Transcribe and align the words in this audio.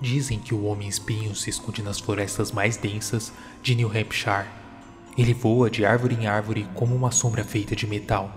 Dizem 0.00 0.38
que 0.38 0.54
o 0.54 0.64
homem-espinho 0.64 1.34
se 1.36 1.50
esconde 1.50 1.82
nas 1.82 2.00
florestas 2.00 2.50
mais 2.50 2.76
densas 2.78 3.32
de 3.62 3.74
New 3.74 3.88
Hampshire. 3.88 4.48
Ele 5.18 5.34
voa 5.34 5.68
de 5.68 5.84
árvore 5.84 6.14
em 6.14 6.26
árvore 6.26 6.66
como 6.74 6.94
uma 6.96 7.10
sombra 7.10 7.44
feita 7.44 7.76
de 7.76 7.86
metal. 7.86 8.34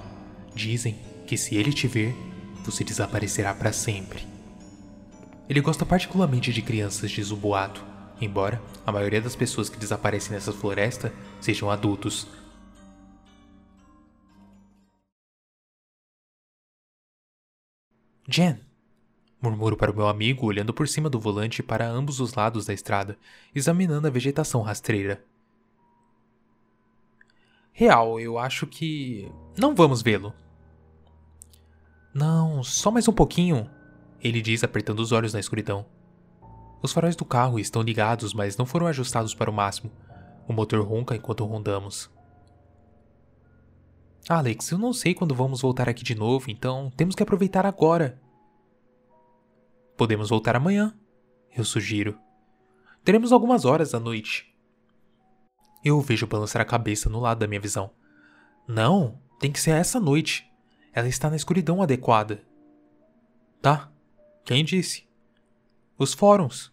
Dizem 0.54 1.00
que 1.26 1.38
se 1.38 1.56
ele 1.56 1.72
te 1.72 1.88
ver, 1.88 2.14
você 2.66 2.84
desaparecerá 2.84 3.54
para 3.54 3.72
sempre. 3.72 4.28
Ele 5.48 5.62
gosta 5.62 5.86
particularmente 5.86 6.52
de 6.52 6.62
crianças, 6.62 7.12
diz 7.12 7.32
o 7.32 7.38
boato, 7.38 7.84
embora 8.20 8.62
a 8.86 8.92
maioria 8.92 9.22
das 9.22 9.36
pessoas 9.36 9.70
que 9.70 9.78
desaparecem 9.78 10.34
nessa 10.34 10.52
floresta 10.52 11.14
sejam 11.40 11.70
adultos. 11.70 12.28
Jen, 18.28 18.60
Murmuro 19.44 19.76
para 19.76 19.92
o 19.92 19.96
meu 19.96 20.08
amigo, 20.08 20.46
olhando 20.46 20.74
por 20.74 20.88
cima 20.88 21.10
do 21.10 21.20
volante 21.20 21.62
para 21.62 21.86
ambos 21.86 22.22
os 22.22 22.34
lados 22.34 22.66
da 22.66 22.74
estrada, 22.74 23.18
examinando 23.54 24.08
a 24.08 24.10
vegetação 24.10 24.62
rastreira. 24.62 25.22
Real, 27.74 28.22
eu 28.22 28.38
acho 28.38 28.66
que. 28.66 29.30
Não 29.58 29.76
vamos 29.76 30.02
vê-lo. 30.02 30.34
Não, 32.14 32.64
só 32.64 32.90
mais 32.90 33.06
um 33.10 33.12
pouquinho, 33.12 33.70
ele 34.22 34.42
diz, 34.42 34.64
apertando 34.64 35.02
os 35.02 35.12
olhos 35.12 35.34
na 35.34 35.42
escuridão. 35.42 35.86
Os 36.82 36.94
faróis 36.94 37.16
do 37.16 37.26
carro 37.26 37.60
estão 37.60 37.82
ligados, 37.82 38.34
mas 38.34 38.56
não 38.56 38.66
foram 38.66 38.88
ajustados 38.88 39.36
para 39.36 39.52
o 39.52 39.54
máximo. 39.54 39.92
O 40.48 40.54
motor 40.54 40.80
ronca 40.88 41.18
enquanto 41.18 41.44
rondamos. 41.44 42.10
Alex, 44.30 44.72
eu 44.72 44.78
não 44.78 44.94
sei 44.94 45.14
quando 45.14 45.36
vamos 45.36 45.60
voltar 45.60 45.90
aqui 45.90 46.02
de 46.02 46.16
novo, 46.16 46.50
então 46.50 46.90
temos 46.96 47.14
que 47.14 47.24
aproveitar 47.24 47.66
agora. 47.66 48.23
Podemos 49.98 50.30
voltar 50.30 50.56
amanhã, 50.56 50.98
eu 51.56 51.64
sugiro. 51.64 52.18
Teremos 53.04 53.32
algumas 53.32 53.66
horas 53.66 53.94
à 53.94 54.00
noite. 54.00 54.54
Eu 55.84 55.98
o 55.98 56.02
vejo 56.02 56.26
balançar 56.26 56.62
a 56.62 56.66
cabeça 56.66 57.10
no 57.10 57.20
lado 57.20 57.40
da 57.40 57.48
minha 57.48 57.60
visão. 57.60 57.92
Não, 58.68 59.22
tem 59.40 59.52
que 59.52 59.60
ser 59.60 59.72
essa 59.72 60.00
noite. 60.00 60.50
Ela 60.94 61.08
está 61.08 61.30
na 61.30 61.36
escuridão 61.36 61.82
adequada. 61.82 62.44
Tá, 63.62 63.92
quem 64.46 64.64
disse? 64.64 65.08
Os 65.98 66.14
fóruns. 66.14 66.72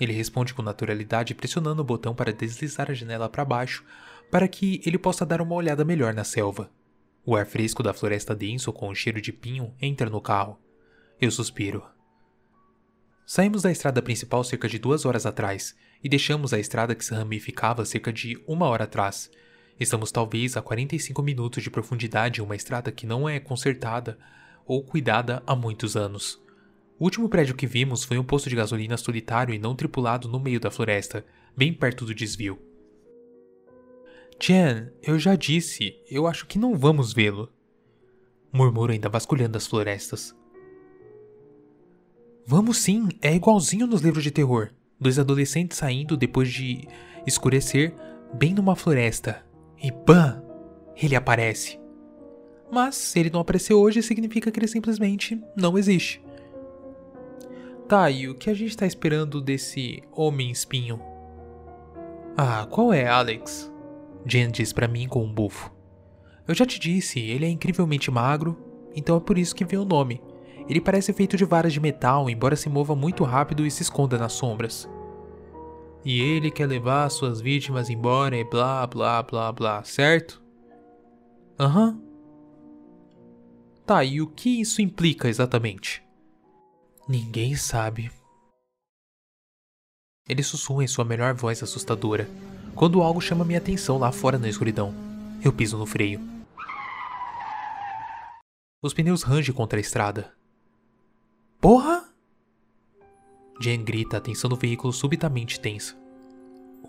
Ele 0.00 0.12
responde 0.12 0.52
com 0.52 0.62
naturalidade, 0.62 1.34
pressionando 1.34 1.82
o 1.82 1.84
botão 1.84 2.14
para 2.14 2.32
deslizar 2.32 2.90
a 2.90 2.94
janela 2.94 3.28
para 3.28 3.44
baixo, 3.44 3.84
para 4.30 4.48
que 4.48 4.82
ele 4.84 4.98
possa 4.98 5.24
dar 5.24 5.40
uma 5.40 5.54
olhada 5.54 5.84
melhor 5.84 6.12
na 6.12 6.24
selva. 6.24 6.70
O 7.24 7.34
ar 7.34 7.46
fresco 7.46 7.82
da 7.82 7.94
floresta 7.94 8.34
denso 8.34 8.72
com 8.72 8.88
o 8.88 8.94
cheiro 8.94 9.20
de 9.20 9.32
pinho 9.32 9.74
entra 9.80 10.10
no 10.10 10.20
carro. 10.20 10.58
Eu 11.18 11.30
suspiro. 11.30 11.82
Saímos 13.24 13.62
da 13.62 13.72
estrada 13.72 14.02
principal 14.02 14.44
cerca 14.44 14.68
de 14.68 14.78
duas 14.78 15.06
horas 15.06 15.24
atrás 15.24 15.74
e 16.04 16.10
deixamos 16.10 16.52
a 16.52 16.58
estrada 16.58 16.94
que 16.94 17.02
se 17.02 17.14
ramificava 17.14 17.86
cerca 17.86 18.12
de 18.12 18.38
uma 18.46 18.66
hora 18.66 18.84
atrás. 18.84 19.30
Estamos 19.80 20.12
talvez 20.12 20.58
a 20.58 20.62
45 20.62 21.22
minutos 21.22 21.62
de 21.62 21.70
profundidade 21.70 22.40
em 22.40 22.44
uma 22.44 22.54
estrada 22.54 22.92
que 22.92 23.06
não 23.06 23.26
é 23.26 23.40
consertada 23.40 24.18
ou 24.66 24.84
cuidada 24.84 25.42
há 25.46 25.56
muitos 25.56 25.96
anos. 25.96 26.38
O 26.98 27.04
último 27.04 27.30
prédio 27.30 27.54
que 27.54 27.66
vimos 27.66 28.04
foi 28.04 28.18
um 28.18 28.24
posto 28.24 28.50
de 28.50 28.56
gasolina 28.56 28.98
solitário 28.98 29.54
e 29.54 29.58
não 29.58 29.74
tripulado 29.74 30.28
no 30.28 30.38
meio 30.38 30.60
da 30.60 30.70
floresta, 30.70 31.24
bem 31.56 31.72
perto 31.72 32.04
do 32.04 32.14
desvio. 32.14 32.60
Jen, 34.38 34.90
eu 35.02 35.18
já 35.18 35.34
disse, 35.34 35.96
eu 36.10 36.26
acho 36.26 36.46
que 36.46 36.58
não 36.58 36.76
vamos 36.76 37.14
vê-lo. 37.14 37.50
Murmuro 38.52 38.92
ainda 38.92 39.08
vasculhando 39.08 39.56
as 39.56 39.66
florestas. 39.66 40.35
Vamos 42.48 42.78
sim, 42.78 43.08
é 43.20 43.34
igualzinho 43.34 43.88
nos 43.88 44.02
livros 44.02 44.22
de 44.22 44.30
terror. 44.30 44.70
Dois 45.00 45.18
adolescentes 45.18 45.78
saindo 45.78 46.16
depois 46.16 46.48
de 46.48 46.86
escurecer, 47.26 47.92
bem 48.32 48.54
numa 48.54 48.76
floresta. 48.76 49.44
E 49.82 49.90
bam! 49.90 50.44
Ele 50.94 51.16
aparece. 51.16 51.76
Mas 52.70 52.94
se 52.94 53.18
ele 53.18 53.30
não 53.30 53.40
apareceu 53.40 53.80
hoje, 53.80 54.00
significa 54.00 54.52
que 54.52 54.60
ele 54.60 54.68
simplesmente 54.68 55.42
não 55.56 55.76
existe. 55.76 56.22
Tá, 57.88 58.08
e 58.10 58.28
o 58.28 58.34
que 58.36 58.48
a 58.48 58.54
gente 58.54 58.76
tá 58.76 58.86
esperando 58.86 59.40
desse 59.40 60.04
homem 60.12 60.48
espinho? 60.48 61.00
Ah, 62.36 62.64
qual 62.70 62.92
é, 62.92 63.08
Alex? 63.08 63.72
Jen 64.24 64.52
diz 64.52 64.72
para 64.72 64.86
mim 64.86 65.08
com 65.08 65.24
um 65.24 65.34
bufo. 65.34 65.72
Eu 66.46 66.54
já 66.54 66.64
te 66.64 66.78
disse, 66.78 67.18
ele 67.18 67.44
é 67.44 67.48
incrivelmente 67.48 68.08
magro, 68.08 68.56
então 68.94 69.16
é 69.16 69.20
por 69.20 69.36
isso 69.36 69.54
que 69.54 69.64
vem 69.64 69.80
o 69.80 69.84
nome. 69.84 70.20
Ele 70.68 70.80
parece 70.80 71.12
feito 71.12 71.36
de 71.36 71.44
varas 71.44 71.72
de 71.72 71.80
metal, 71.80 72.28
embora 72.28 72.56
se 72.56 72.68
mova 72.68 72.94
muito 72.96 73.22
rápido 73.24 73.64
e 73.64 73.70
se 73.70 73.82
esconda 73.82 74.18
nas 74.18 74.32
sombras. 74.32 74.88
E 76.04 76.20
ele 76.20 76.50
quer 76.50 76.66
levar 76.66 77.08
suas 77.10 77.40
vítimas 77.40 77.90
embora 77.90 78.36
e 78.36 78.44
blá 78.44 78.86
blá 78.86 79.22
blá 79.22 79.52
blá, 79.52 79.84
certo? 79.84 80.42
Aham. 81.58 81.90
Uhum. 81.90 82.06
Tá, 83.84 84.02
e 84.02 84.20
o 84.20 84.26
que 84.26 84.60
isso 84.60 84.82
implica 84.82 85.28
exatamente? 85.28 86.02
Ninguém 87.08 87.54
sabe. 87.54 88.10
Ele 90.28 90.42
sussurra 90.42 90.82
em 90.82 90.88
sua 90.88 91.04
melhor 91.04 91.34
voz 91.34 91.62
assustadora, 91.62 92.28
quando 92.74 93.00
algo 93.00 93.20
chama 93.20 93.44
minha 93.44 93.60
atenção 93.60 93.96
lá 93.96 94.10
fora 94.10 94.38
na 94.38 94.48
escuridão. 94.48 94.92
Eu 95.40 95.52
piso 95.52 95.78
no 95.78 95.86
freio. 95.86 96.20
Os 98.82 98.92
pneus 98.92 99.22
rangem 99.22 99.54
contra 99.54 99.78
a 99.78 99.80
estrada, 99.80 100.34
Porra! 101.60 102.04
Jen 103.60 103.82
grita, 103.84 104.18
a 104.18 104.20
tensão 104.20 104.50
do 104.50 104.56
veículo 104.56 104.92
subitamente 104.92 105.58
tensa. 105.60 105.96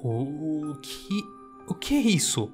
O, 0.03 0.75
que. 0.81 1.23
O 1.67 1.73
que 1.73 1.95
é 1.95 2.01
isso? 2.01 2.51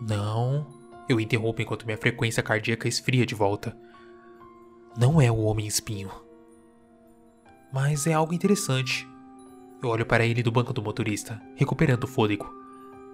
Não. 0.00 0.66
Eu 1.08 1.18
interrompo 1.18 1.62
enquanto 1.62 1.86
minha 1.86 1.96
frequência 1.96 2.42
cardíaca 2.42 2.86
esfria 2.86 3.26
de 3.26 3.34
volta. 3.34 3.76
Não 4.96 5.20
é 5.20 5.30
o 5.30 5.38
homem 5.38 5.66
espinho. 5.66 6.10
Mas 7.72 8.06
é 8.06 8.12
algo 8.12 8.34
interessante. 8.34 9.08
Eu 9.82 9.88
olho 9.90 10.06
para 10.06 10.24
ele 10.24 10.42
do 10.42 10.50
banco 10.50 10.72
do 10.72 10.82
motorista, 10.82 11.40
recuperando 11.54 12.04
o 12.04 12.08
fôlego. 12.08 12.52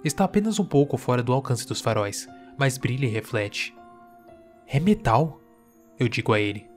Está 0.02 0.24
apenas 0.24 0.58
um 0.58 0.64
pouco 0.64 0.96
fora 0.96 1.22
do 1.22 1.32
alcance 1.32 1.66
dos 1.66 1.80
faróis, 1.80 2.26
mas 2.58 2.78
brilha 2.78 3.06
e 3.06 3.10
reflete. 3.10 3.74
É 4.66 4.80
metal, 4.80 5.40
eu 5.98 6.08
digo 6.08 6.32
a 6.32 6.40
ele. 6.40 6.73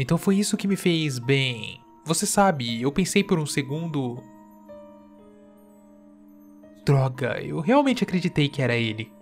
Então 0.00 0.16
foi 0.16 0.36
isso 0.36 0.56
que 0.56 0.66
me 0.66 0.76
fez 0.76 1.18
bem. 1.18 1.78
Você 2.06 2.24
sabe, 2.24 2.80
eu 2.80 2.90
pensei 2.90 3.22
por 3.22 3.38
um 3.38 3.44
segundo. 3.44 4.16
Droga, 6.86 7.38
eu 7.42 7.60
realmente 7.60 8.02
acreditei 8.02 8.48
que 8.48 8.62
era 8.62 8.74
ele. 8.74 9.12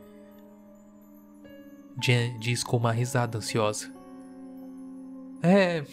Jen 2.00 2.38
diz 2.38 2.62
com 2.62 2.76
uma 2.76 2.92
risada 2.92 3.38
ansiosa. 3.38 3.92
É. 5.42 5.84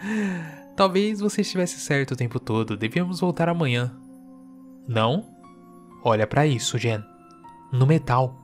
Talvez 0.74 1.20
você 1.20 1.42
estivesse 1.42 1.78
certo 1.78 2.12
o 2.12 2.16
tempo 2.16 2.40
todo. 2.40 2.78
Devíamos 2.78 3.20
voltar 3.20 3.50
amanhã. 3.50 3.94
Não? 4.88 5.36
Olha 6.02 6.26
para 6.26 6.46
isso, 6.46 6.78
Jen. 6.78 7.04
No 7.70 7.86
metal. 7.86 8.34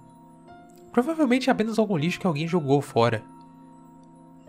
Provavelmente 0.92 1.48
é 1.48 1.52
apenas 1.52 1.78
algum 1.78 1.96
lixo 1.96 2.20
que 2.20 2.26
alguém 2.26 2.46
jogou 2.46 2.82
fora. 2.82 3.29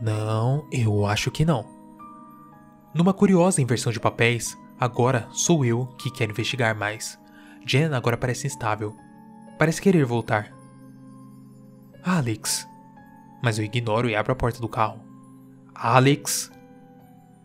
Não, 0.01 0.67
eu 0.71 1.05
acho 1.05 1.29
que 1.29 1.45
não. 1.45 1.63
Numa 2.91 3.13
curiosa 3.13 3.61
inversão 3.61 3.93
de 3.93 3.99
papéis, 3.99 4.57
agora 4.79 5.27
sou 5.31 5.63
eu 5.63 5.85
que 5.99 6.09
quero 6.09 6.31
investigar 6.31 6.75
mais. 6.75 7.19
Jen 7.67 7.93
agora 7.93 8.17
parece 8.17 8.47
instável. 8.47 8.95
Parece 9.59 9.79
querer 9.79 10.03
voltar. 10.03 10.51
Alex. 12.03 12.67
Mas 13.43 13.59
eu 13.59 13.65
ignoro 13.65 14.09
e 14.09 14.15
abro 14.15 14.31
a 14.31 14.35
porta 14.35 14.59
do 14.59 14.67
carro. 14.67 14.99
Alex. 15.75 16.51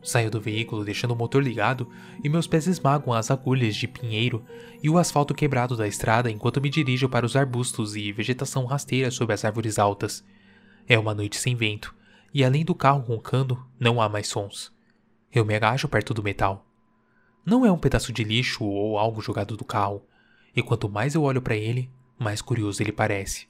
Saio 0.03 0.31
do 0.31 0.41
veículo 0.41 0.83
deixando 0.83 1.11
o 1.11 1.17
motor 1.17 1.43
ligado 1.43 1.91
e 2.25 2.29
meus 2.29 2.47
pés 2.47 2.67
esmagam 2.67 3.13
as 3.13 3.31
agulhas 3.31 3.77
de 3.77 3.87
pinheiro 3.87 4.43
e 4.83 4.89
o 4.89 4.97
asfalto 4.97 5.35
quebrado 5.35 5.77
da 5.77 5.87
estrada 5.87 6.31
enquanto 6.31 6.61
me 6.61 6.71
dirijo 6.71 7.07
para 7.07 7.27
os 7.27 7.37
arbustos 7.37 7.97
e 7.97 8.13
vegetação 8.13 8.65
rasteira 8.65 9.11
sob 9.11 9.35
as 9.35 9.45
árvores 9.45 9.79
altas. 9.79 10.25
É 10.89 10.99
uma 10.99 11.13
noite 11.13 11.37
sem 11.37 11.55
vento 11.55 11.95
e 12.37 12.45
além 12.45 12.67
do 12.67 12.75
carro 12.75 13.01
roncando, 13.01 13.67
não 13.81 13.99
há 13.99 14.11
mais 14.11 14.29
sons. 14.29 14.71
Eu 15.33 15.43
me 15.43 15.55
agacho 15.55 15.89
perto 15.89 16.13
do 16.13 16.23
metal. 16.23 16.67
Não 17.47 17.65
é 17.65 17.73
um 17.73 17.79
pedaço 17.79 18.13
de 18.13 18.23
lixo 18.23 18.63
ou 18.63 18.99
algo 18.99 19.23
jogado 19.23 19.57
do 19.57 19.65
carro, 19.65 20.03
e 20.55 20.63
quanto 20.63 20.87
mais 20.87 21.15
eu 21.15 21.23
olho 21.23 21.41
para 21.41 21.57
ele, 21.57 21.91
mais 22.19 22.43
curioso 22.43 22.83
ele 22.83 22.93
parece. 22.93 23.49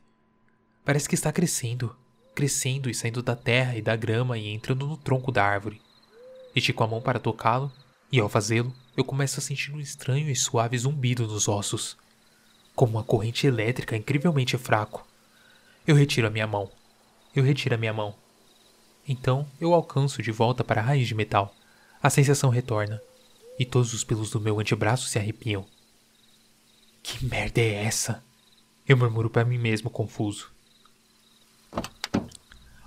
Parece 0.84 1.08
que 1.08 1.16
está 1.16 1.32
crescendo, 1.32 1.96
crescendo 2.32 2.88
e 2.88 2.94
saindo 2.94 3.24
da 3.24 3.34
terra 3.34 3.74
e 3.76 3.82
da 3.82 3.96
grama 3.96 4.38
e 4.38 4.50
entrando 4.50 4.86
no 4.86 4.96
tronco 4.96 5.32
da 5.32 5.44
árvore. 5.44 5.82
Estico 6.54 6.84
a 6.84 6.86
mão 6.86 7.00
para 7.00 7.18
tocá-lo, 7.18 7.72
e 8.12 8.20
ao 8.20 8.28
fazê-lo, 8.28 8.72
eu 8.96 9.02
começo 9.02 9.40
a 9.40 9.42
sentir 9.42 9.72
um 9.72 9.80
estranho 9.80 10.30
e 10.30 10.36
suave 10.36 10.78
zumbido 10.78 11.26
nos 11.26 11.48
ossos, 11.48 11.96
como 12.72 12.92
uma 12.92 13.02
corrente 13.02 13.48
elétrica 13.48 13.96
incrivelmente 13.96 14.56
fraco. 14.56 15.04
Eu 15.84 15.96
retiro 15.96 16.28
a 16.28 16.30
minha 16.30 16.46
mão. 16.46 16.70
Eu 17.34 17.42
retiro 17.42 17.74
a 17.74 17.78
minha 17.78 17.92
mão. 17.92 18.14
Então 19.08 19.46
eu 19.60 19.72
alcanço 19.72 20.22
de 20.22 20.32
volta 20.32 20.64
para 20.64 20.80
a 20.80 20.84
raiz 20.84 21.06
de 21.06 21.14
metal. 21.14 21.54
A 22.02 22.10
sensação 22.10 22.50
retorna, 22.50 23.00
e 23.58 23.64
todos 23.64 23.94
os 23.94 24.04
pelos 24.04 24.30
do 24.30 24.40
meu 24.40 24.58
antebraço 24.60 25.08
se 25.08 25.18
arrepiam. 25.18 25.64
Que 27.02 27.24
merda 27.24 27.60
é 27.60 27.84
essa? 27.84 28.22
Eu 28.86 28.96
murmuro 28.96 29.30
para 29.30 29.44
mim 29.44 29.58
mesmo, 29.58 29.90
confuso. 29.90 30.50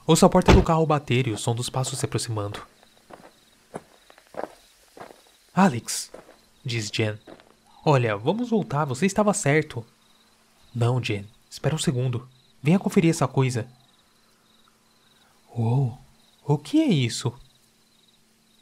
Ouço 0.05 0.25
a 0.25 0.29
porta 0.29 0.53
do 0.53 0.63
carro 0.63 0.85
bater 0.85 1.27
e 1.27 1.31
o 1.31 1.37
som 1.37 1.53
dos 1.53 1.69
passos 1.69 1.99
se 1.99 2.05
aproximando. 2.05 2.61
Alex, 5.53 6.11
diz 6.65 6.89
Jen. 6.89 7.17
Olha, 7.85 8.15
vamos 8.17 8.49
voltar, 8.49 8.85
você 8.85 9.05
estava 9.05 9.33
certo. 9.33 9.85
Não, 10.73 11.03
Jen, 11.03 11.27
espera 11.49 11.75
um 11.75 11.79
segundo. 11.79 12.27
Venha 12.61 12.79
conferir 12.79 13.09
essa 13.09 13.27
coisa. 13.27 13.67
Oh, 15.49 15.93
o 16.49 16.57
que 16.57 16.81
é 16.81 16.87
isso? 16.87 17.31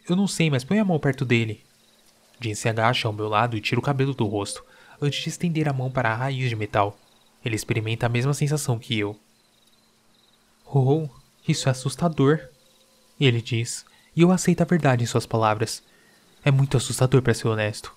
Eu 0.10 0.18
não 0.18 0.28
sei, 0.28 0.50
mas 0.50 0.66
põe 0.66 0.78
a 0.78 0.84
mão 0.84 1.00
perto 1.00 1.24
dele. 1.24 1.64
Jen 2.38 2.54
se 2.54 2.68
agacha 2.68 3.08
ao 3.08 3.14
meu 3.14 3.30
lado 3.30 3.56
e 3.56 3.62
tira 3.62 3.80
o 3.80 3.84
cabelo 3.84 4.14
do 4.14 4.26
rosto, 4.26 4.62
antes 5.02 5.24
de 5.24 5.30
estender 5.30 5.70
a 5.70 5.74
mão 5.74 5.90
para 5.90 6.12
a 6.12 6.16
raiz 6.16 6.50
de 6.50 6.56
metal. 6.58 7.00
Ele 7.46 7.56
experimenta 7.56 8.06
a 8.06 8.10
mesma 8.10 8.34
sensação 8.34 8.78
que 8.78 9.00
eu. 9.00 9.18
Oh, 10.66 11.08
isso 11.48 11.70
é 11.70 11.72
assustador. 11.72 12.50
Ele 13.18 13.42
diz, 13.42 13.86
e 14.14 14.20
eu 14.20 14.34
aceito 14.34 14.60
a 14.60 14.66
verdade 14.66 15.06
em 15.06 15.08
suas 15.08 15.26
palavras. 15.26 15.82
É 16.44 16.52
muito 16.52 16.76
assustador 16.76 17.22
para 17.22 17.34
ser 17.34 17.48
honesto. 17.48 17.96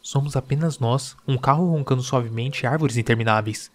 Somos 0.00 0.34
apenas 0.34 0.78
nós, 0.78 1.14
um 1.28 1.36
carro 1.36 1.70
roncando 1.70 2.02
suavemente 2.02 2.66
árvores 2.66 2.96
intermináveis. 2.96 3.70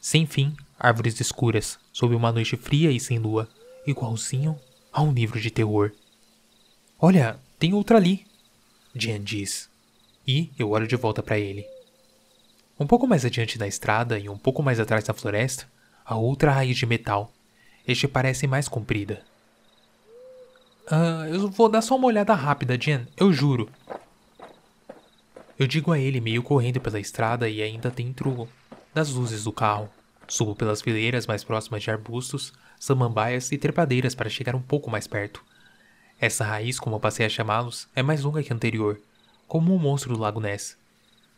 Sem 0.00 0.24
fim, 0.24 0.56
árvores 0.80 1.20
escuras, 1.20 1.78
sob 1.92 2.14
uma 2.14 2.32
noite 2.32 2.56
fria 2.56 2.90
e 2.90 2.98
sem 2.98 3.18
lua, 3.18 3.46
igualzinho 3.90 4.58
a 4.92 5.02
um 5.02 5.12
livro 5.12 5.40
de 5.40 5.50
terror. 5.50 5.92
Olha, 7.00 7.38
tem 7.58 7.72
outra 7.72 7.96
ali, 7.96 8.26
Jen 8.94 9.22
diz. 9.22 9.68
E 10.26 10.50
eu 10.58 10.70
olho 10.70 10.86
de 10.86 10.96
volta 10.96 11.22
para 11.22 11.38
ele. 11.38 11.66
Um 12.78 12.86
pouco 12.86 13.06
mais 13.06 13.24
adiante 13.24 13.58
da 13.58 13.66
estrada 13.66 14.18
e 14.18 14.28
um 14.28 14.36
pouco 14.36 14.62
mais 14.62 14.78
atrás 14.78 15.04
da 15.04 15.14
floresta, 15.14 15.66
a 16.04 16.16
outra 16.16 16.52
raiz 16.52 16.76
de 16.76 16.86
metal. 16.86 17.32
Este 17.86 18.06
parece 18.06 18.46
mais 18.46 18.68
comprida. 18.68 19.22
Ah, 20.86 21.26
eu 21.28 21.48
vou 21.48 21.68
dar 21.68 21.82
só 21.82 21.96
uma 21.96 22.06
olhada 22.06 22.34
rápida, 22.34 22.78
Jen, 22.78 23.06
eu 23.16 23.32
juro. 23.32 23.70
Eu 25.58 25.66
digo 25.66 25.92
a 25.92 25.98
ele 25.98 26.20
meio 26.20 26.42
correndo 26.42 26.80
pela 26.80 27.00
estrada 27.00 27.48
e 27.48 27.62
ainda 27.62 27.90
dentro 27.90 28.48
das 28.94 29.10
luzes 29.10 29.44
do 29.44 29.52
carro. 29.52 29.88
Subo 30.28 30.54
pelas 30.54 30.82
fileiras 30.82 31.26
mais 31.26 31.42
próximas 31.42 31.82
de 31.82 31.90
arbustos, 31.90 32.52
samambaias 32.78 33.50
e 33.52 33.58
trepadeiras 33.58 34.14
para 34.14 34.30
chegar 34.30 34.54
um 34.54 34.62
pouco 34.62 34.90
mais 34.90 35.06
perto. 35.06 35.44
Essa 36.20 36.44
raiz, 36.44 36.80
como 36.80 36.96
eu 36.96 37.00
passei 37.00 37.24
a 37.24 37.28
chamá-los, 37.28 37.88
é 37.94 38.02
mais 38.02 38.22
longa 38.22 38.42
que 38.42 38.52
a 38.52 38.56
anterior, 38.56 39.00
como 39.46 39.74
um 39.74 39.78
monstro 39.78 40.14
do 40.14 40.20
Lago 40.20 40.40
Ness. 40.40 40.76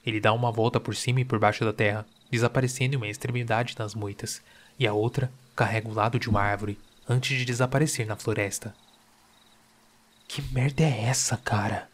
Ele 0.04 0.20
dá 0.20 0.32
uma 0.32 0.50
volta 0.50 0.80
por 0.80 0.96
cima 0.96 1.20
e 1.20 1.24
por 1.24 1.38
baixo 1.38 1.64
da 1.64 1.72
terra, 1.72 2.06
desaparecendo 2.30 2.94
em 2.94 2.96
uma 2.96 3.08
extremidade 3.08 3.74
nas 3.78 3.94
moitas, 3.94 4.40
e 4.78 4.86
a 4.86 4.94
outra 4.94 5.30
carrega 5.54 5.88
o 5.88 5.94
lado 5.94 6.18
de 6.18 6.28
uma 6.28 6.40
árvore 6.40 6.78
antes 7.08 7.36
de 7.36 7.44
desaparecer 7.44 8.06
na 8.06 8.16
floresta. 8.16 8.74
Que 10.26 10.40
merda 10.40 10.82
é 10.82 11.04
essa, 11.04 11.36
cara? 11.36 11.88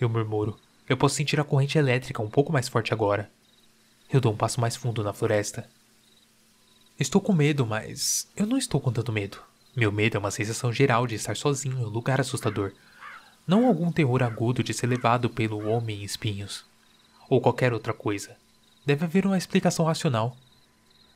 Eu 0.00 0.08
murmuro. 0.08 0.58
Eu 0.88 0.96
posso 0.96 1.14
sentir 1.14 1.38
a 1.38 1.44
corrente 1.44 1.78
elétrica 1.78 2.22
um 2.22 2.28
pouco 2.28 2.52
mais 2.52 2.68
forte 2.68 2.92
agora. 2.92 3.30
Eu 4.12 4.20
dou 4.20 4.32
um 4.32 4.36
passo 4.36 4.60
mais 4.60 4.74
fundo 4.74 5.04
na 5.04 5.12
floresta. 5.12 5.68
Estou 7.00 7.18
com 7.18 7.32
medo, 7.32 7.64
mas 7.64 8.28
eu 8.36 8.44
não 8.44 8.58
estou 8.58 8.78
com 8.78 8.92
tanto 8.92 9.10
medo. 9.10 9.38
Meu 9.74 9.90
medo 9.90 10.18
é 10.18 10.20
uma 10.20 10.30
sensação 10.30 10.70
geral 10.70 11.06
de 11.06 11.14
estar 11.14 11.34
sozinho 11.34 11.78
em 11.78 11.82
um 11.82 11.88
lugar 11.88 12.20
assustador. 12.20 12.72
Não 13.46 13.66
algum 13.66 13.90
terror 13.90 14.22
agudo 14.22 14.62
de 14.62 14.74
ser 14.74 14.86
levado 14.86 15.30
pelo 15.30 15.66
homem 15.66 16.02
em 16.02 16.04
espinhos. 16.04 16.62
Ou 17.26 17.40
qualquer 17.40 17.72
outra 17.72 17.94
coisa. 17.94 18.36
Deve 18.84 19.06
haver 19.06 19.24
uma 19.24 19.38
explicação 19.38 19.86
racional. 19.86 20.36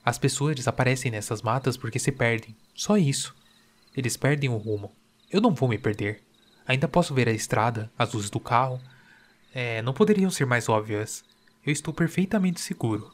As 0.02 0.16
pessoas 0.16 0.56
desaparecem 0.56 1.10
nessas 1.10 1.42
matas 1.42 1.76
porque 1.76 1.98
se 1.98 2.10
perdem. 2.10 2.56
Só 2.74 2.96
isso. 2.96 3.36
Eles 3.94 4.16
perdem 4.16 4.48
o 4.48 4.56
rumo. 4.56 4.90
Eu 5.30 5.42
não 5.42 5.52
vou 5.52 5.68
me 5.68 5.76
perder. 5.76 6.22
Ainda 6.66 6.88
posso 6.88 7.12
ver 7.12 7.28
a 7.28 7.32
estrada, 7.32 7.92
as 7.98 8.10
luzes 8.14 8.30
do 8.30 8.40
carro, 8.40 8.80
é, 9.54 9.82
não 9.82 9.92
poderiam 9.92 10.30
ser 10.30 10.46
mais 10.46 10.66
óbvias. 10.66 11.22
Eu 11.62 11.74
estou 11.74 11.92
perfeitamente 11.92 12.58
seguro. 12.58 13.13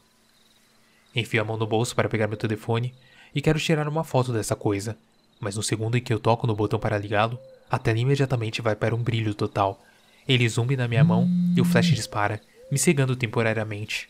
Enfio 1.15 1.41
a 1.41 1.45
mão 1.45 1.57
no 1.57 1.67
bolso 1.67 1.95
para 1.95 2.09
pegar 2.09 2.27
meu 2.27 2.37
telefone 2.37 2.93
e 3.33 3.41
quero 3.41 3.59
tirar 3.59 3.87
uma 3.87 4.03
foto 4.03 4.31
dessa 4.31 4.55
coisa, 4.55 4.97
mas 5.39 5.55
no 5.55 5.63
segundo 5.63 5.97
em 5.97 6.01
que 6.01 6.13
eu 6.13 6.19
toco 6.19 6.47
no 6.47 6.55
botão 6.55 6.79
para 6.79 6.97
ligá-lo, 6.97 7.39
a 7.69 7.79
tela 7.79 7.99
imediatamente 7.99 8.61
vai 8.61 8.75
para 8.75 8.95
um 8.95 9.01
brilho 9.01 9.33
total. 9.33 9.81
Ele 10.27 10.47
zumbi 10.47 10.77
na 10.77 10.87
minha 10.87 11.03
mão 11.03 11.27
e 11.55 11.61
o 11.61 11.65
flash 11.65 11.87
dispara, 11.87 12.41
me 12.71 12.77
cegando 12.77 13.15
temporariamente. 13.15 14.09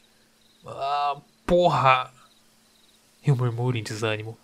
Ah, 0.65 1.17
porra! 1.45 2.11
Eu 3.25 3.35
murmuro 3.35 3.77
em 3.77 3.83
desânimo, 3.83 4.37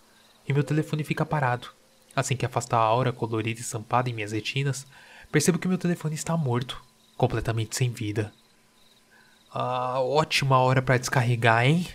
e 0.48 0.54
meu 0.54 0.64
telefone 0.64 1.04
fica 1.04 1.26
parado. 1.26 1.70
Assim 2.16 2.36
que 2.36 2.46
afasta 2.46 2.78
a 2.78 2.80
aura 2.80 3.12
colorida 3.12 3.60
e 3.60 3.64
estampada 3.64 4.10
em 4.10 4.14
minhas 4.14 4.32
retinas, 4.32 4.88
percebo 5.32 5.60
que 5.60 5.68
meu 5.68 5.78
telefone 5.78 6.16
está 6.16 6.38
morto 6.38 6.82
completamente 7.16 7.76
sem 7.76 7.92
vida. 7.92 8.32
Ah, 9.52 10.00
ótima 10.00 10.60
hora 10.60 10.82
para 10.82 10.98
descarregar, 10.98 11.66
hein? 11.66 11.88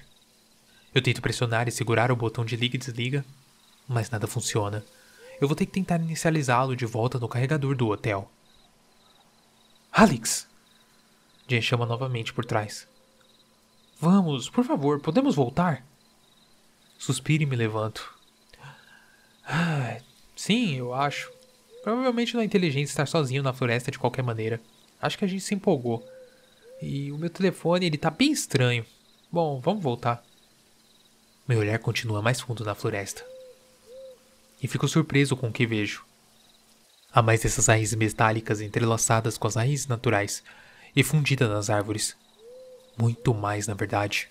Eu 0.95 1.01
tento 1.01 1.23
pressionar 1.23 1.69
e 1.69 1.73
segurar 1.73 2.13
o 2.13 2.17
botão 2.17 2.45
de 2.45 2.57
liga 2.57 2.77
e 2.77 2.79
desliga, 2.79 3.25
mas 3.89 4.11
nada 4.11 4.27
funciona. 4.27 4.85
Eu 5.41 5.49
vou 5.49 5.57
ter 5.57 5.67
que 5.67 5.73
tentar 5.73 5.97
inicializá-lo 5.97 6.77
de 6.77 6.87
volta 6.87 7.19
no 7.19 7.29
carregador 7.29 7.75
do 7.75 7.89
hotel. 7.89 8.31
Alex! 9.91 10.49
Jen 11.49 11.63
chama 11.63 11.87
novamente 11.87 12.33
por 12.33 12.45
trás. 12.45 12.87
Vamos, 14.01 14.49
por 14.49 14.65
favor, 14.65 15.01
podemos 15.01 15.35
voltar? 15.35 15.85
Suspiro 16.99 17.43
e 17.43 17.47
me 17.47 17.57
levanto. 17.57 18.15
Ah, 19.45 19.99
sim, 20.37 20.77
eu 20.77 20.95
acho. 20.95 21.31
Provavelmente 21.83 22.35
não 22.35 22.41
é 22.41 22.45
inteligente 22.45 22.89
estar 22.89 23.07
sozinho 23.07 23.43
na 23.43 23.53
floresta 23.53 23.91
de 23.91 23.99
qualquer 23.99 24.23
maneira. 24.23 24.61
Acho 25.01 25.19
que 25.19 25.25
a 25.25 25.29
gente 25.29 25.43
se 25.43 25.55
empolgou. 25.55 26.07
E 26.81 27.11
o 27.11 27.19
meu 27.19 27.31
telefone, 27.31 27.87
ele 27.87 27.99
tá 27.99 28.11
bem 28.11 28.31
estranho. 28.31 28.85
Bom, 29.31 29.61
vamos 29.61 29.83
voltar. 29.83 30.23
Meu 31.53 31.61
olhar 31.61 31.79
continua 31.79 32.23
mais 32.23 32.41
fundo 32.41 32.65
na 32.65 32.75
floresta. 32.75 33.23
E 34.63 34.67
fico 34.67 34.89
surpreso 34.89 35.37
com 35.37 35.49
o 35.49 35.53
que 35.53 35.67
vejo. 35.67 36.03
Há 37.13 37.21
mais 37.21 37.43
dessas 37.43 37.67
raízes 37.67 37.95
metálicas 37.95 38.63
entrelaçadas 38.63 39.37
com 39.37 39.47
as 39.47 39.57
raízes 39.57 39.87
naturais 39.87 40.43
e 40.97 41.03
fundidas 41.03 41.51
nas 41.51 41.69
árvores. 41.69 42.17
Muito 42.97 43.35
mais, 43.35 43.67
na 43.67 43.75
verdade. 43.75 44.31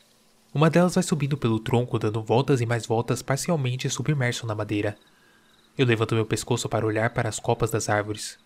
Uma 0.52 0.68
delas 0.68 0.96
vai 0.96 1.04
subindo 1.04 1.38
pelo 1.38 1.60
tronco, 1.60 2.00
dando 2.00 2.24
voltas 2.24 2.60
e 2.60 2.66
mais 2.66 2.88
voltas, 2.88 3.22
parcialmente 3.22 3.88
submerso 3.88 4.48
na 4.48 4.56
madeira. 4.56 4.98
Eu 5.78 5.86
levanto 5.86 6.16
meu 6.16 6.26
pescoço 6.26 6.68
para 6.68 6.88
olhar 6.88 7.12
para 7.12 7.30
as 7.30 7.40
copas 7.40 7.70
das 7.70 7.88
árvores. 7.88 8.40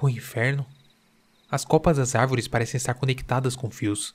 O 0.00 0.08
inferno? 0.08 0.64
As 1.50 1.62
copas 1.62 1.98
das 1.98 2.14
árvores 2.14 2.48
parecem 2.48 2.78
estar 2.78 2.94
conectadas 2.94 3.54
com 3.54 3.70
fios. 3.70 4.14